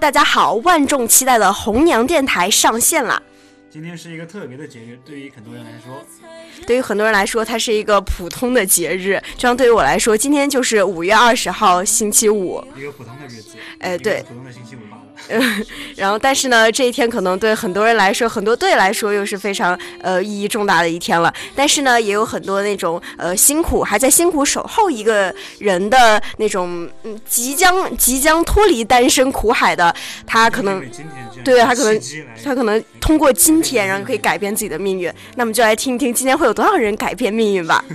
[0.00, 3.22] 大家好，万众期待的红娘电台上线了。
[3.68, 6.02] 今天是一个特别的节日，对于很多人来说。
[6.66, 13.56] 对于很多人来说，它是一个普通的节日，就像对于我来说，今天就是五月二十号星期五，一个普通的日子。
[13.78, 14.99] 哎，对，普通的星期五罢了。
[14.99, 14.99] 嗯，
[15.96, 21.32] 然后但是呢，这一天可能对很多人来说，很多队来说又是非常呃意义重大的一天了。
[21.54, 29.94] 但是呢，也有很多那种呃辛苦还在辛苦守候一个人的那种嗯即将即将脱离单身苦海的
[30.26, 30.82] 他可能
[31.44, 32.00] 对他可能
[32.44, 35.12] 他可能通过今天然后可以改变自己的命运。
[35.36, 37.84] 那么就来听一听今天会有多少人改变命运吧。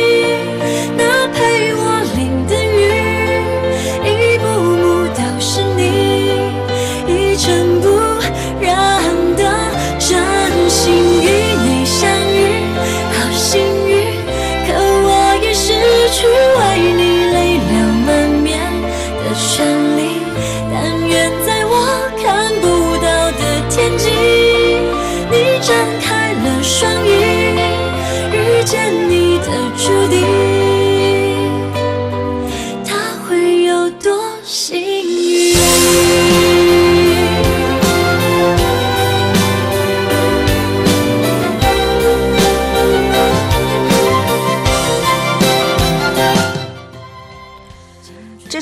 [34.03, 34.11] 多
[34.43, 35.40] 幸运？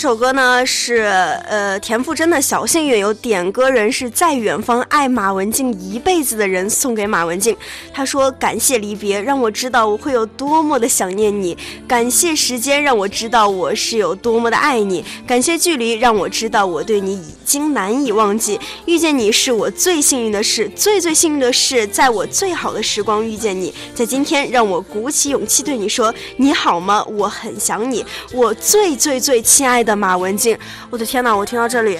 [0.09, 1.03] 首歌呢是
[1.47, 7.56] 呃田馥甄的小幸运，有点歌人是在远方爱马文静一辈子的人送给马文静。
[7.94, 11.56] 他说：“感谢离别，让我知道我会有多么的想念你；
[11.88, 18.59] 感谢时间，让我知道我是有多么的爱你；感谢距离，让我知道我对你已经难以忘记。
[18.88, 27.06] 遇见你是我最幸运的事，最最幸运的事，在我最好的时光遇见你，在今天让我鼓起勇气对你说：你好吗？
[27.12, 28.03] 我很想你，
[28.34, 30.58] 我最最最亲爱的。”马文静，
[30.90, 31.36] 我的天哪！
[31.36, 32.00] 我听到这里。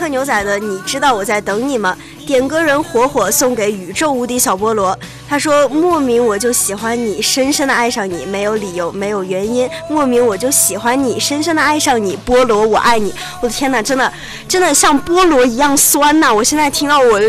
[0.00, 1.94] 迪克牛仔的《你知道我在等你吗》？
[2.26, 4.98] 点歌人火火送给宇宙无敌小菠萝。
[5.28, 9.68] 他说：“莫名我就喜欢你，深深的爱上你，没有理由，没有原因。
[9.90, 13.12] 莫名我就喜欢你，深深的爱上你，菠萝我爱你。”
[13.42, 14.10] 我的天哪，真的，
[14.48, 16.32] 真的像菠萝一样酸呐！
[16.32, 17.20] 我现在听到我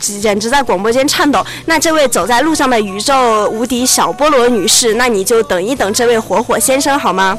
[0.00, 1.46] 简直在广播间颤抖。
[1.66, 7.38] 那这位走在路上的宇宙无敌小菠萝女士，那你就等一等这位火火先生好吗？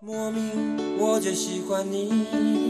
[0.00, 0.50] 莫名
[0.98, 2.69] 我就喜欢你，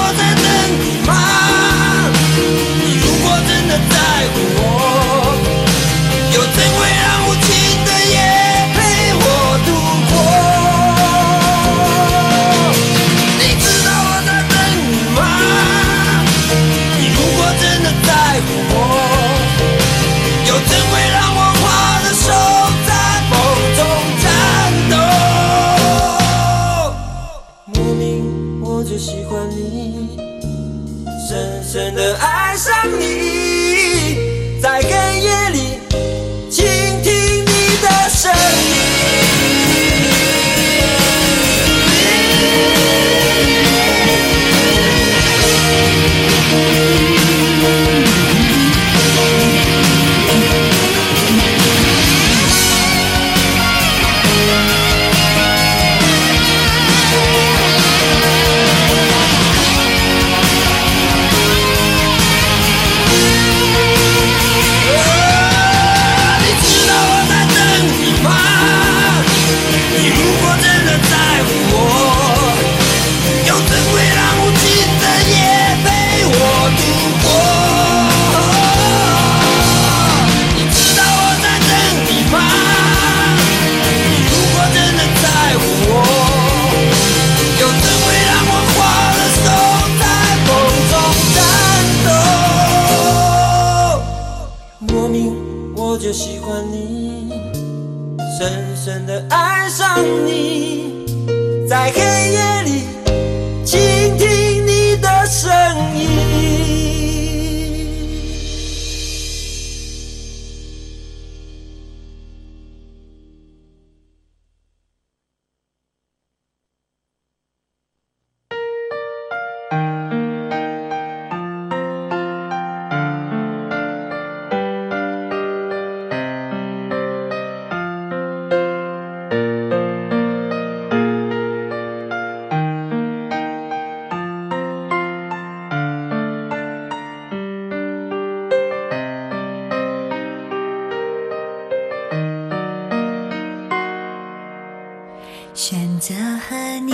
[145.53, 146.13] 选择
[146.47, 146.55] 和
[146.87, 146.93] 你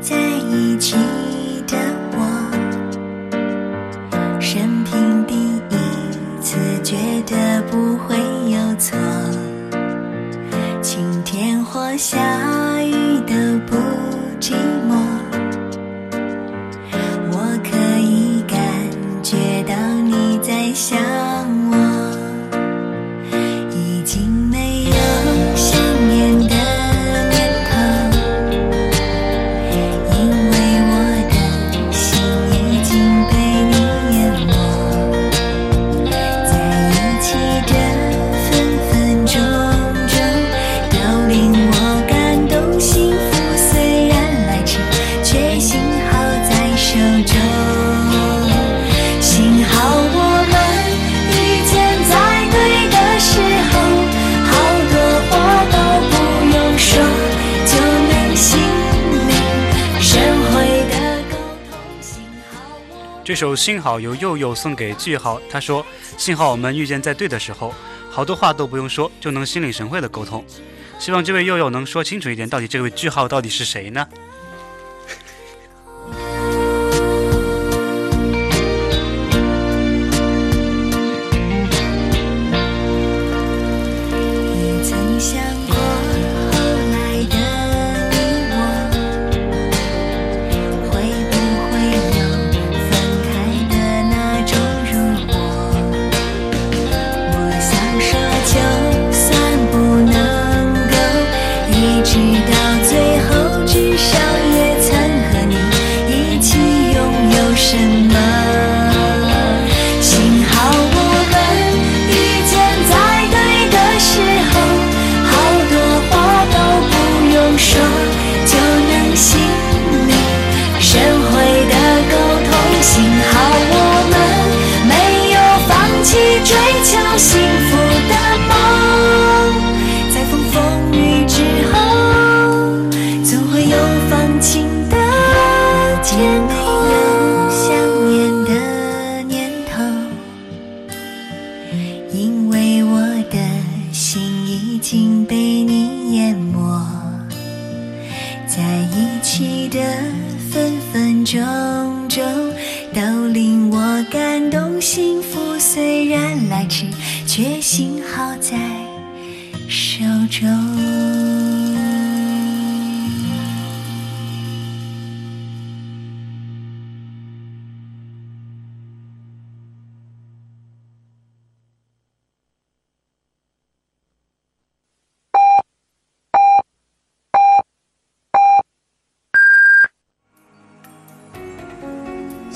[0.00, 0.16] 在
[0.50, 0.96] 一起
[1.66, 1.76] 的
[2.12, 2.16] 我，
[4.40, 6.96] 生平第一次觉
[7.26, 8.16] 得不会
[8.50, 8.98] 有错。
[10.80, 12.18] 晴天或下
[63.42, 65.84] 首《幸好》由佑佑送给句号，他说
[66.16, 67.74] ：“幸好我们遇见在对的时候，
[68.08, 70.44] 好多话都不用说，就能心领神会的沟通。
[71.00, 74.06] 希望这位佑佑能说清楚一点，到底这位句号到底是谁呢？”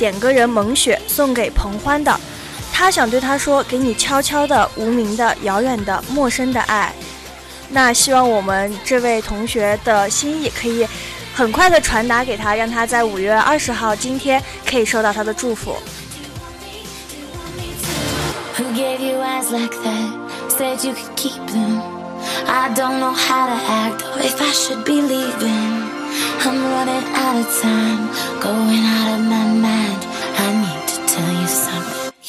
[0.00, 2.18] 点歌人萌雪送给彭欢的，
[2.72, 6.90] 他想对他说：“给你悄悄的、无名的、遥远的、陌生的爱。”
[7.68, 10.88] 那希望我们这位同学的心意可以
[11.34, 15.76] 很快的传达给他，让他在五月二十号今天可以收到他的祝福。
[26.42, 28.08] I'm running out of time,
[28.40, 29.79] going out of my mind.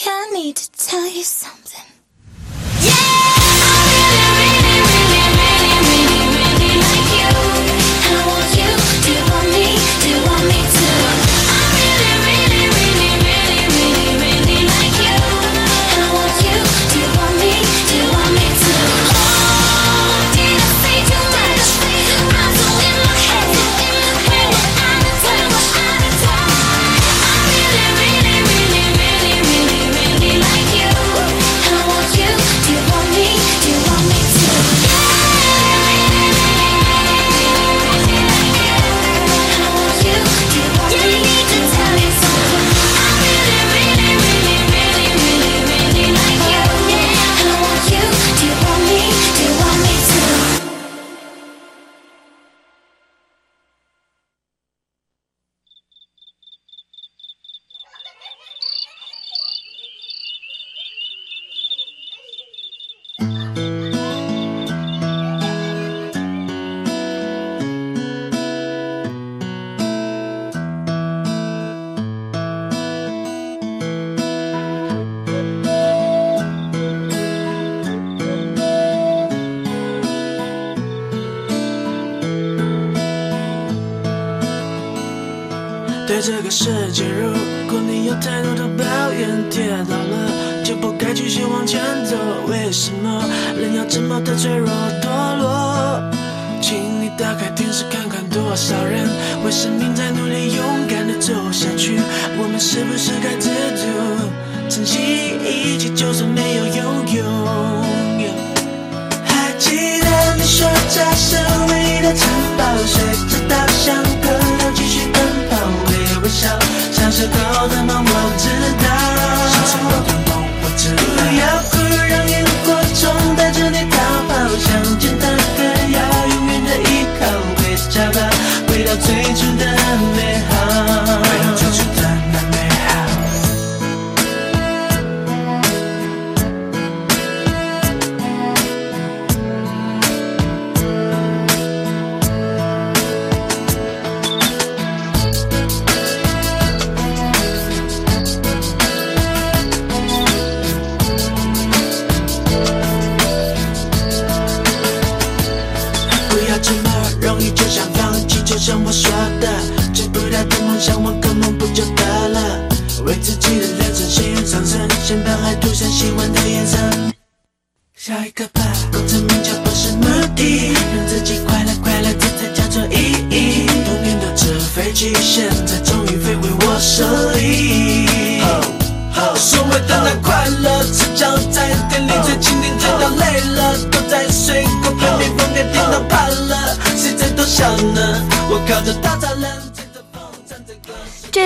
[0.04, 1.61] I need to tell you something.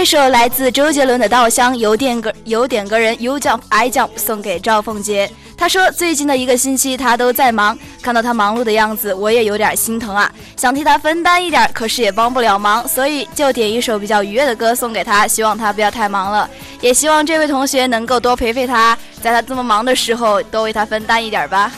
[0.06, 5.30] 首来自周杰伦的《稻香》，有点个有点个人 You Jump I Jump 送给赵凤杰。
[5.58, 16.48] 他说最近的一个星期他都在忙，看到他忙碌的样子，我也有点心疼啊，想替他分担一点，可是也帮不了忙，所以就点一首比较愉悦的歌送给他，希望他不要太忙了，
[16.82, 21.72] 也希望这位同学能够多陪陪他，在他这么忙的时候多为他分担一点吧。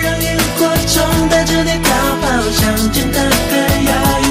[0.00, 1.90] 让萤火虫带着你逃
[2.22, 4.27] 跑，乡间的歌谣永远的依靠，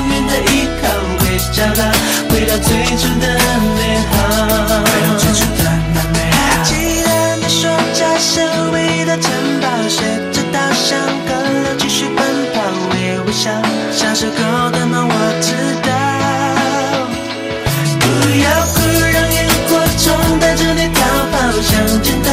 [1.38, 1.86] 回家吧，
[2.32, 3.28] 回到最初的
[3.78, 4.16] 美好，
[4.86, 6.36] 回到最初的那美好。
[6.42, 6.74] 还记
[7.04, 9.30] 得你说家是唯一的城
[9.62, 10.98] 堡，随着稻香
[11.28, 13.52] 河流继续奔跑，微微笑，
[13.92, 15.54] 小时候的梦我知
[15.86, 15.94] 道。
[18.00, 18.06] 不
[18.42, 18.82] 要哭，
[19.14, 19.38] 让萤
[19.70, 21.00] 火虫带着你逃
[21.32, 22.30] 跑，乡间的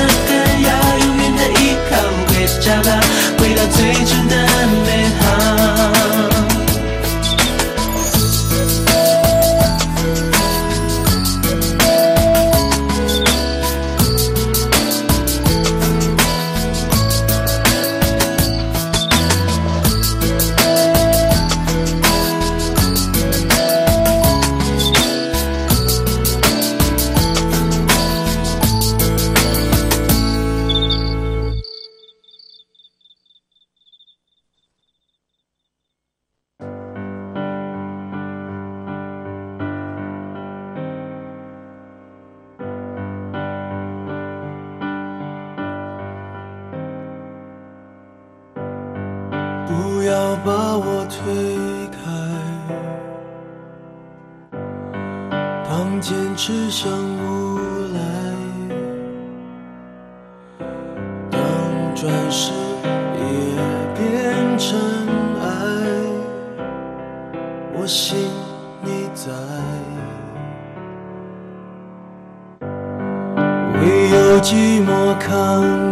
[74.45, 75.25] 寂寞慷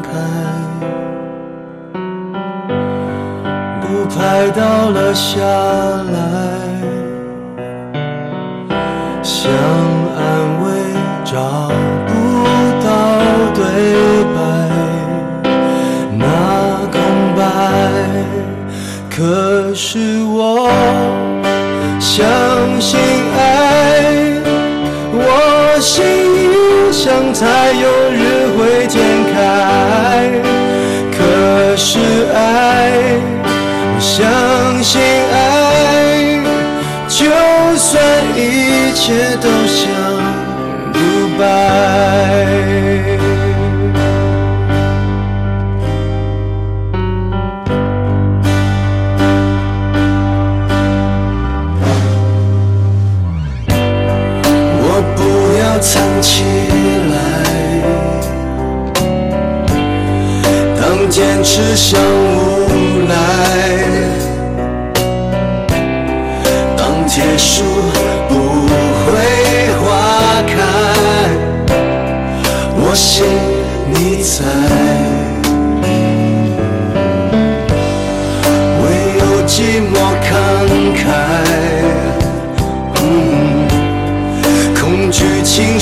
[0.02, 0.08] 慨。
[3.80, 5.40] 不拍到了下
[6.11, 6.11] 来，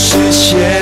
[0.01, 0.80] 实现。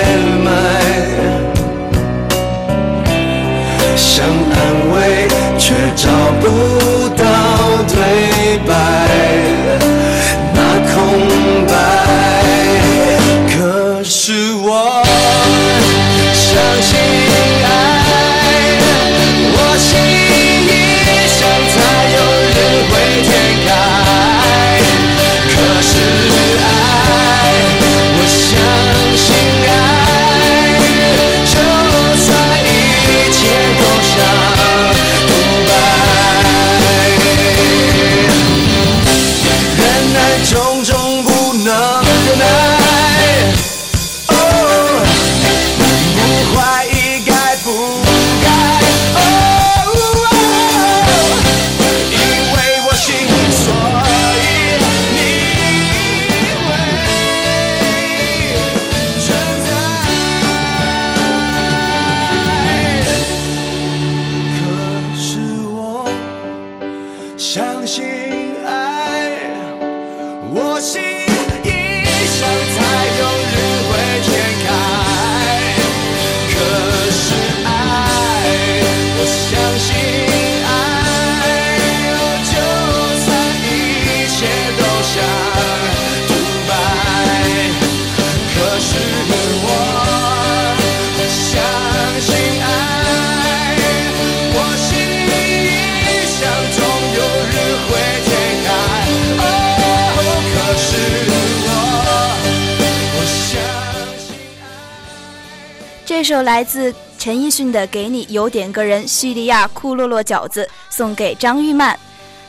[106.19, 111.97] 这首来自陈奕迅的《给你》，有点个人叙利亚库洛洛饺子送给张玉曼。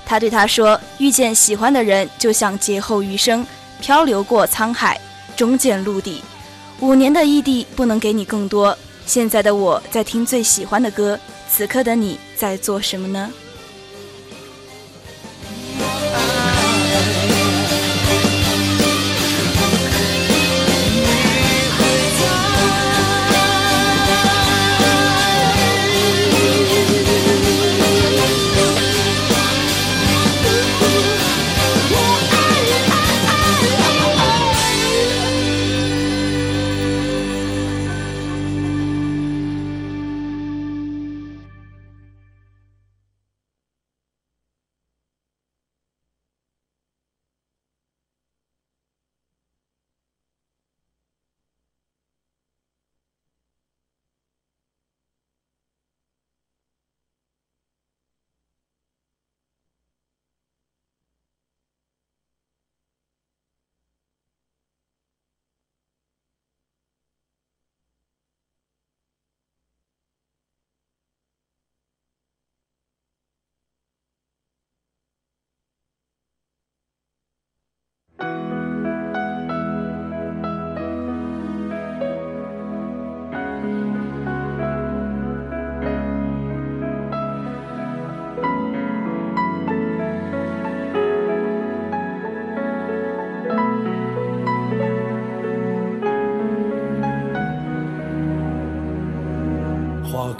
[0.08, 3.45] 他对她说：“遇见喜欢的人，就像劫后余生，
[3.79, 4.99] 漂流过沧海，
[5.38, 6.23] 终见陆地。
[6.79, 8.75] 五年的异地不能给你更多。
[9.05, 13.32] 现在的我在听最喜欢的歌，此刻的你在做什么呢？”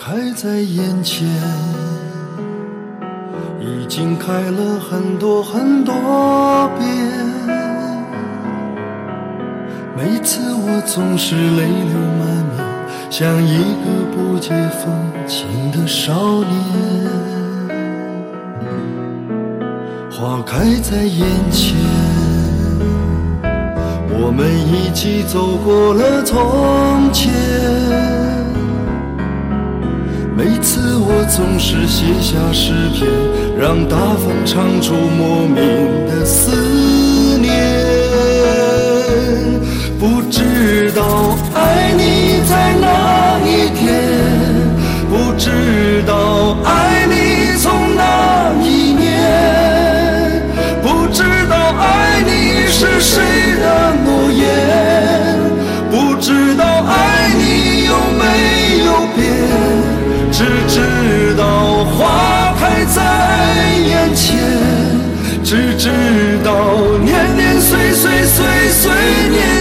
[0.02, 1.28] 开在眼前，
[3.60, 6.88] 已经开了很多很多遍。
[9.98, 12.66] 每次我总是泪流满面，
[13.10, 14.90] 像一个不解风
[15.28, 16.56] 情的少年。
[20.10, 21.76] 花开在眼前，
[24.08, 28.09] 我们一起走过了从前。
[30.40, 33.06] 每次我总是写下诗篇，
[33.60, 35.58] 让大风唱出莫名
[36.08, 37.52] 的思念。
[40.00, 44.00] 不知道爱你在哪一天，
[45.10, 46.99] 不知道爱
[64.20, 64.38] 前，
[65.44, 65.90] 只知
[66.44, 68.92] 道年年岁岁岁岁
[69.30, 69.59] 年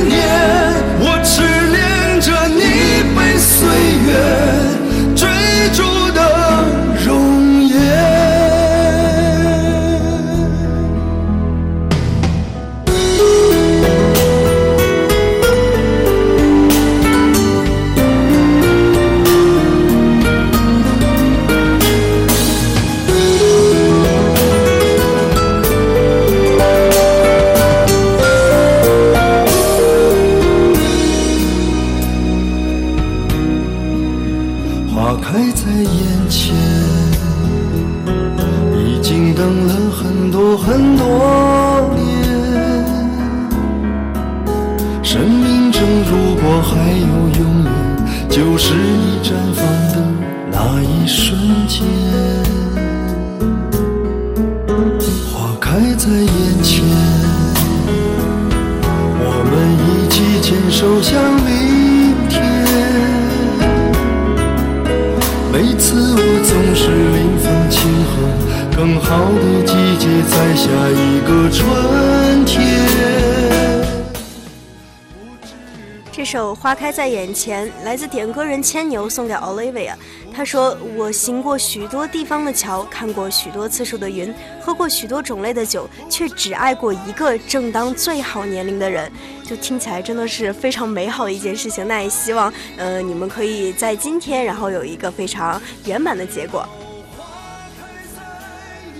[77.08, 79.94] 眼前来自点歌人牵牛送给 Olivia
[80.32, 89.10] 他说，我行过许多地方的桥，看过许多次数的云，喝过许多种类的酒，却只爱过一个正当最好年龄的人。
[89.44, 96.68] 就听起来真的是非常美好的一件事情，那也希望呃你们可以在今天，然后有一个非常圆满的结果。
[97.16, 97.24] 花
[97.64, 98.20] 开在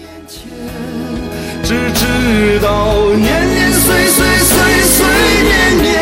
[0.01, 0.49] 眼前，
[1.63, 5.07] 只知道年年岁岁岁岁
[5.45, 5.98] 年年。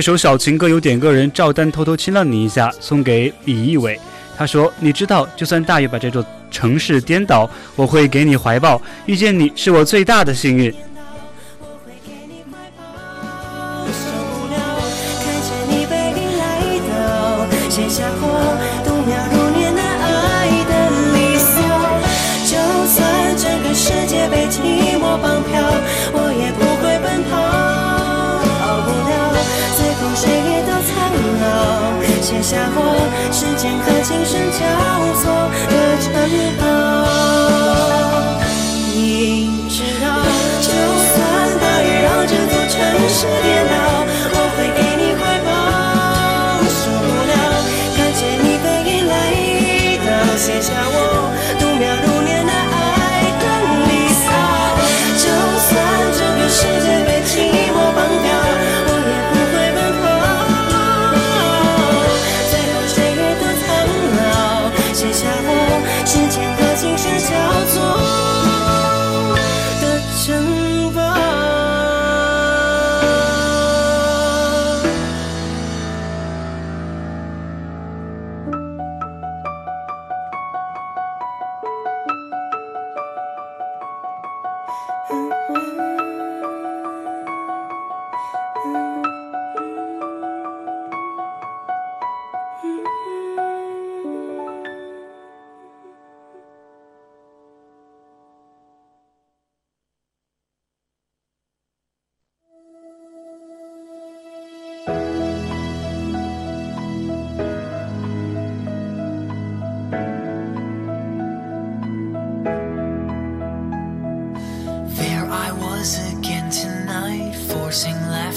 [0.00, 4.00] 这首小情歌有点个人赵丹偷偷亲了你一下，送给李艺伟。
[4.34, 8.80] 他说：“你知道，就算大雨把这座城市颠倒，我会给你怀抱。
[9.04, 10.74] 遇见你是我最大的幸运。”
[33.78, 34.89] 和琴声交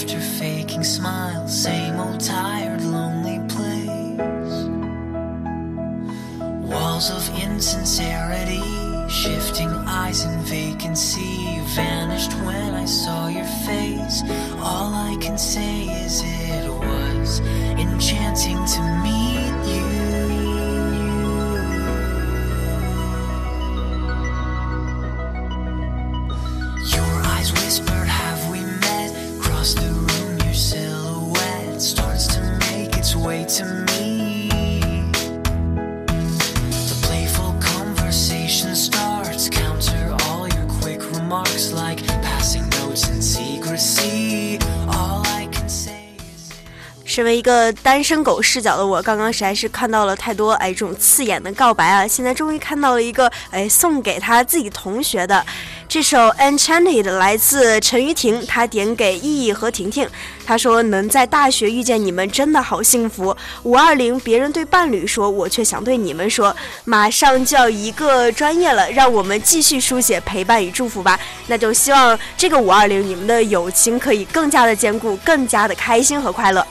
[0.03, 4.67] laughter, faking smiles, same old tired, lonely place.
[6.69, 8.61] Walls of insincerity,
[9.09, 14.23] shifting eyes in vacancy, vanished when I saw your face.
[14.59, 17.39] All I can say is it was
[17.79, 19.22] enchanting to meet
[47.13, 52.07] 身为一个单身狗视角的我，刚刚实在是看到了太多哎这种刺眼的告白啊！
[52.07, 55.45] 现在终于看到了一个哎送给他自己同学的
[55.87, 60.09] 这首《Enchanted》，来自陈雨婷，她点给意义和婷婷。
[60.43, 71.19] 她说：“能在大学遇见你们，真的好幸福。”五二零，别人对伴侣说，我却想对你们说，马上就要一个专业了，让我们继续书写陪伴与祝福吧。
[71.45, 76.65] 那就希望这个五二零，你们的友情可以更加的坚固，更加的开心和快乐。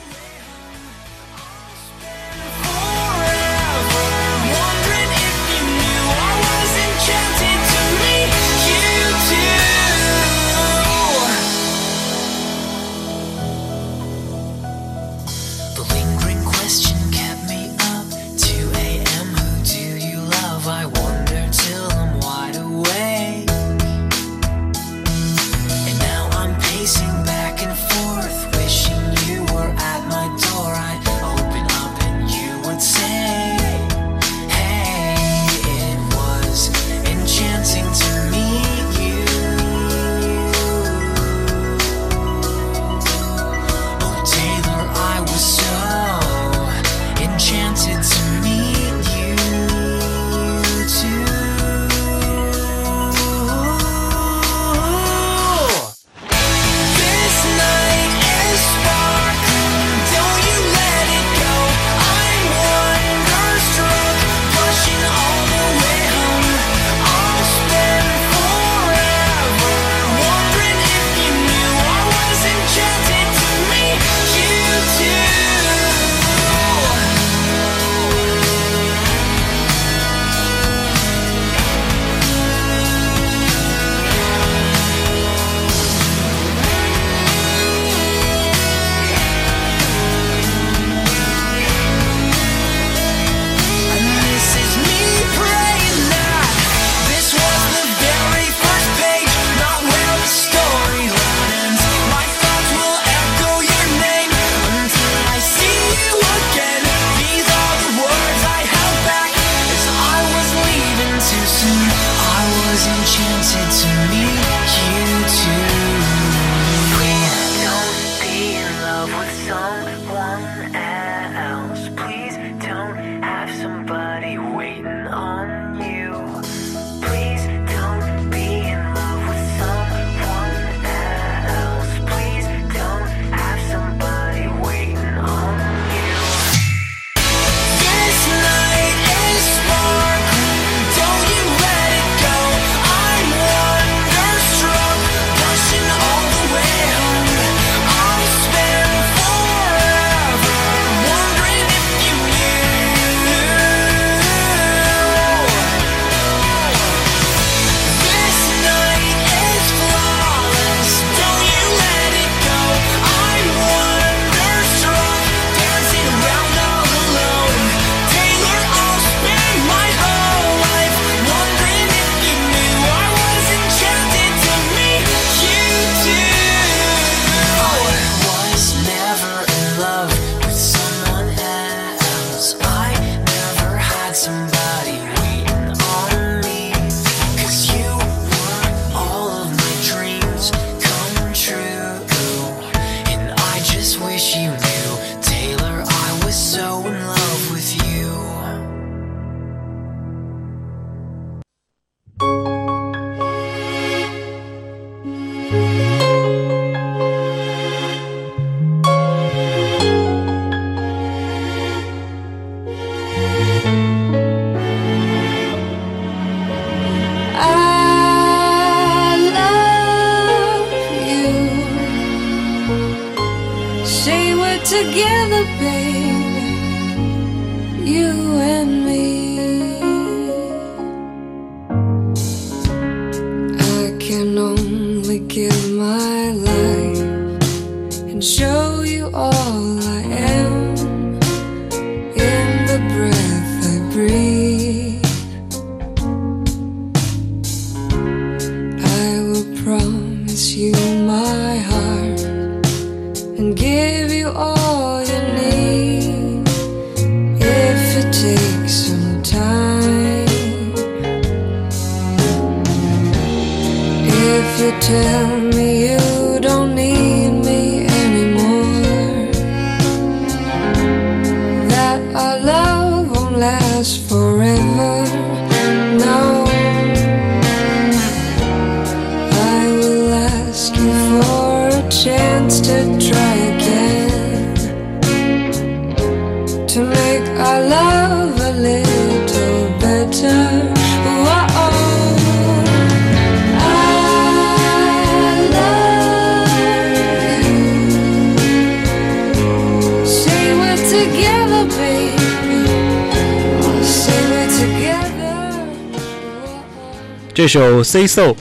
[307.42, 308.36] 这首 Say So，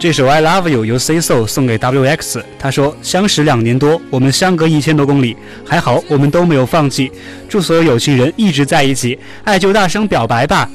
[0.00, 2.42] 这首 I Love You 由 Say So 送给 WX。
[2.58, 7.12] 他说：“相识两年多，我们相隔一千多公里，还好我们都没有放弃。
[7.48, 10.68] 祝所有有情人一直在一起，爱就大声表白吧。”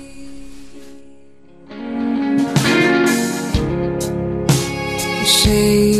[5.25, 5.97] say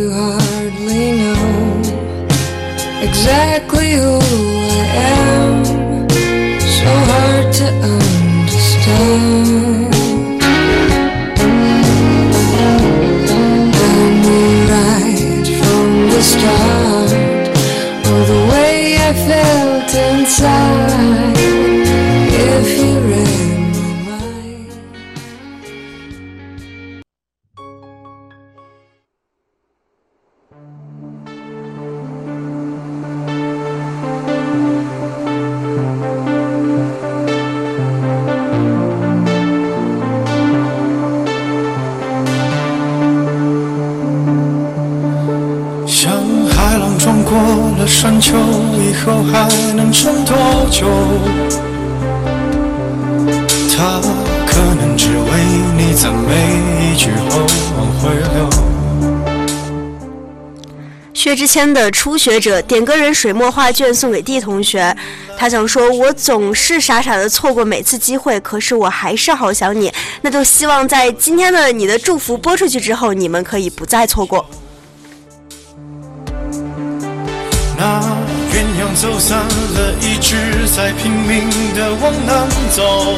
[20.40, 20.87] inside.
[61.48, 64.96] 谦的初学者点歌人水墨画卷送给 D 同学，
[65.38, 69.92] 他想说：“我总是傻傻的错过每次机会，可是我还是好想你。
[70.22, 74.46] 那就希望在今天的你的祝福播出去之后，你们可以不再错过。”
[77.80, 78.02] 那
[78.52, 80.36] 鸳鸯走散了，一直
[80.76, 83.16] 在拼命的往南走。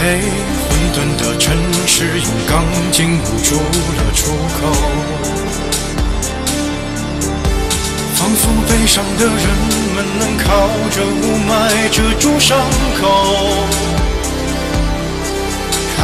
[0.00, 0.20] 被
[0.62, 1.52] 混沌的城
[1.84, 4.70] 市用钢筋捂住了出口，
[8.28, 9.34] 仿佛悲伤的人
[9.96, 12.58] 们能靠着雾霾遮住伤
[13.00, 13.02] 口，
[15.96, 16.02] 还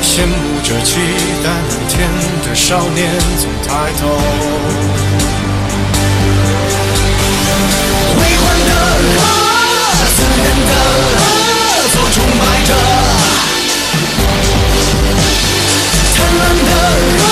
[0.00, 1.00] 羡慕着期
[1.42, 2.08] 待明天
[2.46, 3.10] 的少年
[3.40, 4.06] 总抬头。
[8.18, 8.70] 微缓的
[9.18, 9.22] 河，
[10.14, 10.72] 自然的
[11.18, 11.26] 河，
[11.90, 12.70] 所充满着。
[16.14, 16.70] 灿烂的
[17.18, 17.22] 河，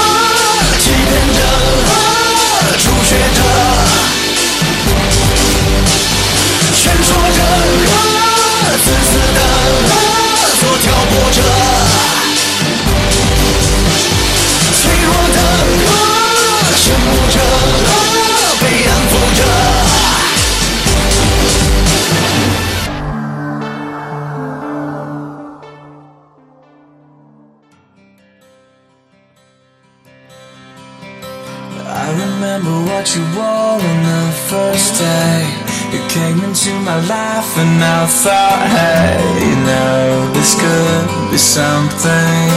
[31.95, 35.62] I remember what you wore on the first day.
[35.93, 42.49] You came into my life, and I thought, hey, you know, this could be something.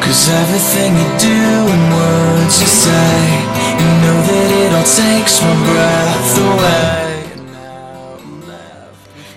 [0.00, 3.18] Cause everything you do and words you say,
[3.80, 7.04] you know that it all takes one breath away.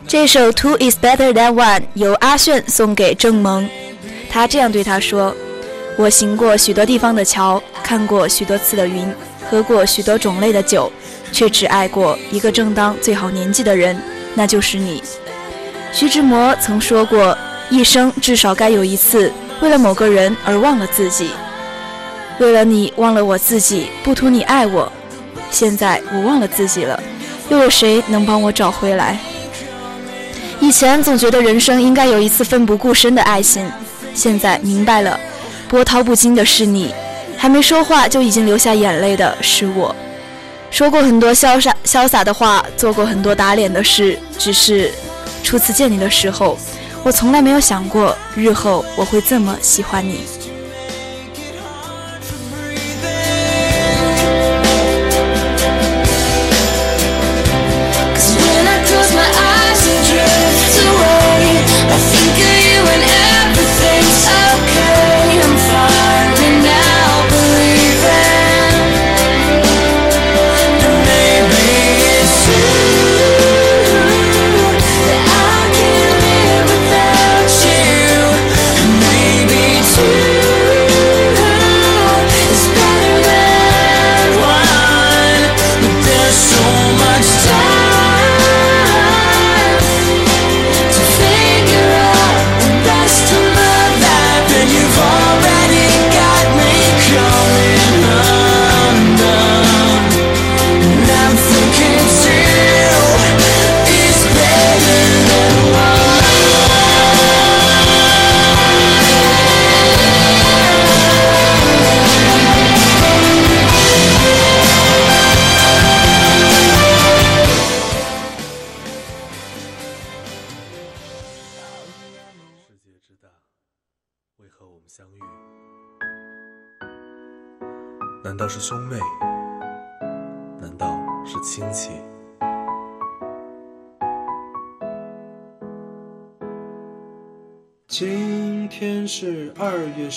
[0.07, 3.67] 这首《Two Is Better Than One》由阿炫送给郑萌，
[4.29, 5.35] 他这样对他说
[5.97, 9.13] ：“我行过许多地方的桥，看过许多次的云，
[9.51, 10.89] 喝过许多种类的酒，
[11.33, 14.01] 却只爱过一个正当最好年纪的人，
[14.33, 15.03] 那就是你。”
[15.91, 17.37] 徐志摩曾说过
[17.69, 19.29] ：“一生至少该有一次，
[19.59, 21.31] 为了某个人而忘了自己，
[22.39, 24.89] 为了你忘了我自己，不图你爱我。
[25.49, 26.97] 现在我忘了自己了，
[27.49, 29.19] 又有谁能帮我找回来？”
[30.61, 33.69] 以前总觉得人生应该有一次奋不顾身的爱心，
[34.13, 35.19] 现在明白了，
[35.67, 36.93] 波涛不惊的是你，
[37.41, 39.95] 还没说话就已经流下眼泪的是我。
[40.69, 44.91] 说过很多潇洒潇洒的话，做过很多打脸的事，只是
[45.41, 46.55] 初次见你的时候，
[47.01, 50.19] 我从来没有想过日后我会这么喜欢你。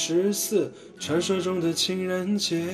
[0.06, 2.68] 十四，传说中的情人节。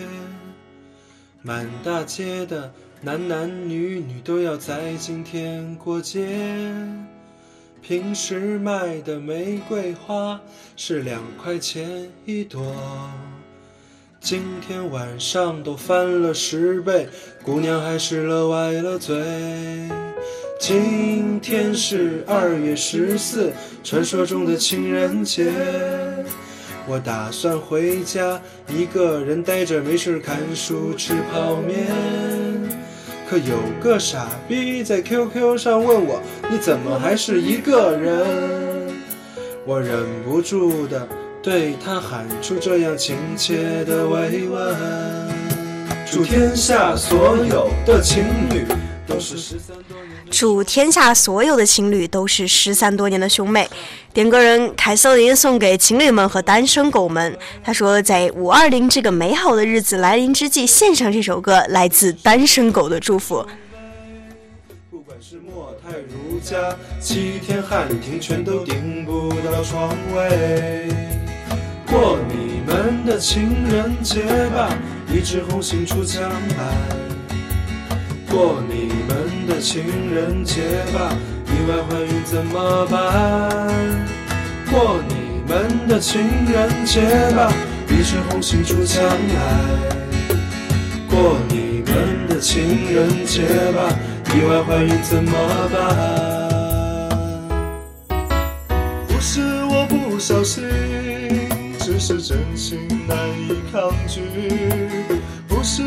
[1.43, 2.72] 满大街的
[3.03, 6.26] 男男女女都要在今天过节。
[7.81, 10.41] 平时卖的玫瑰花
[10.76, 12.74] 是两块钱一朵，
[14.20, 17.09] 今天晚上都翻了十倍，
[17.45, 19.14] 姑娘还是乐歪了嘴。
[20.59, 23.53] 今天是二月十四，
[23.85, 25.53] 传说中的情人节。
[26.91, 31.86] 我打算回家，一个人呆着没事看书吃泡面。
[33.28, 36.20] 可有个傻逼在 QQ 上问我，
[36.51, 38.93] 你怎么还是一个人？
[39.64, 41.07] 我忍不住的
[41.41, 44.76] 对他喊出这样亲切的慰问。
[46.11, 48.66] 祝天下所有的情侣
[49.07, 50.20] 都是失散多年。
[50.31, 53.68] 祝天下所有的情侣都是失散多年的兄妹。
[54.12, 57.37] 点歌人凯瑟琳送给情侣们和单身狗们。
[57.62, 63.45] 他说，在五二零这个美好的日子来临之际，献上这首歌，来自单身狗的祝福。
[64.91, 70.89] 不管是莫泰如家，七天汉庭，全都订不到床位。
[71.87, 74.22] 过你们的情人节
[74.55, 74.72] 吧，
[75.12, 76.74] 一枝红杏出墙来。
[78.28, 79.82] 过你们的情
[80.14, 80.62] 人节
[80.94, 81.12] 吧，
[81.46, 83.68] 意外怀孕怎么办？
[84.70, 87.01] 过你们的情人节
[87.34, 87.53] 吧，
[87.88, 89.11] 一枝红杏出墙来。
[91.11, 92.62] 过你们的情
[92.94, 93.42] 人节
[93.72, 93.92] 吧，
[94.32, 95.32] 意外怀孕怎么
[95.72, 95.78] 办？
[99.09, 100.62] 不是我不小心，
[101.80, 102.78] 只是真心
[103.09, 104.20] 难以抗拒。
[105.48, 105.82] 不是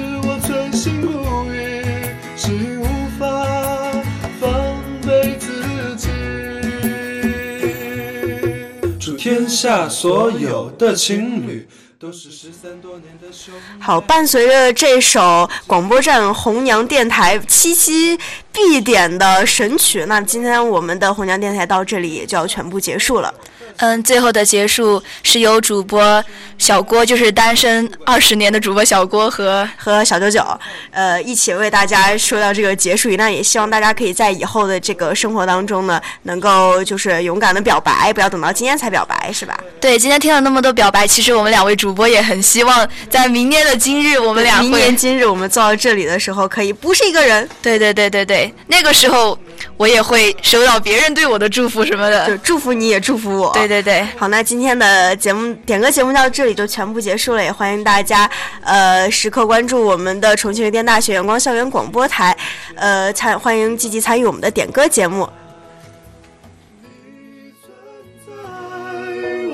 [9.54, 11.68] 下所有的情侣。
[13.80, 18.20] 好，伴随着这首广播站红娘电台七夕
[18.52, 23.34] 必点的神曲，那今天我们的红娘电台到这里也就要全部结束了。
[23.78, 26.24] 嗯，最后的结束是由主播
[26.58, 30.44] 小郭，就是单身二十年的主播小郭和和小九九，
[30.92, 33.18] 呃，一起为大家说到这个结束语。
[33.18, 39.58] 那也希望大家可以在以后的这个生活当中呢，能够就是勇敢的表白，不要等到今天才表白，是吧？
[39.82, 47.48] 对，今天听了那么多表白，其实我们两位主播也很希望在明年的今日，我们俩明年今日我们坐到这里的时候，可以不是一个人。
[47.62, 49.38] 对对对对对，那个时候
[49.78, 53.52] 我也会收到别人对我的祝福什么的，就祝福你也祝福我。
[53.54, 58.30] 对对对，好，那今天的节目点歌节目到这里就全部结束了，也欢迎大家
[58.64, 62.36] 呃时刻关注我们的重庆邮电大学阳光校园广播台，
[62.76, 65.28] 呃参欢迎积极参与我们的点歌节目。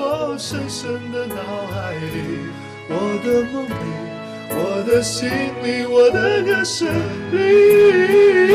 [0.02, 1.34] 我深深的脑
[1.70, 2.48] 海里，
[2.88, 3.72] 我的梦里，
[4.48, 5.28] 我的心
[5.62, 6.88] 里，我的歌声
[7.32, 7.36] 里，
[8.46, 8.54] 你